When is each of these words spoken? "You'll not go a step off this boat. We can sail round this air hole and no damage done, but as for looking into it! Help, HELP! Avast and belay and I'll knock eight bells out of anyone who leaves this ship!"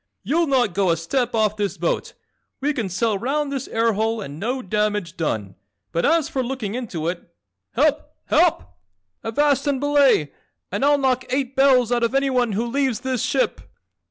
"You'll 0.23 0.47
not 0.47 0.73
go 0.73 0.89
a 0.89 0.97
step 0.97 1.35
off 1.35 1.57
this 1.57 1.77
boat. 1.77 2.13
We 2.59 2.73
can 2.73 2.89
sail 2.89 3.19
round 3.19 3.51
this 3.51 3.67
air 3.67 3.93
hole 3.93 4.19
and 4.19 4.39
no 4.39 4.63
damage 4.63 5.15
done, 5.15 5.53
but 5.91 6.07
as 6.07 6.27
for 6.27 6.41
looking 6.43 6.73
into 6.73 7.07
it! 7.07 7.29
Help, 7.73 8.09
HELP! 8.25 8.63
Avast 9.23 9.67
and 9.67 9.79
belay 9.79 10.31
and 10.71 10.83
I'll 10.83 10.97
knock 10.97 11.25
eight 11.29 11.55
bells 11.55 11.91
out 11.91 12.01
of 12.01 12.15
anyone 12.15 12.53
who 12.53 12.65
leaves 12.65 13.01
this 13.01 13.21
ship!" 13.21 13.61